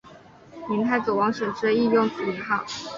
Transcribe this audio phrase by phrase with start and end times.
[0.67, 2.65] 闽太祖王审知亦用此年号。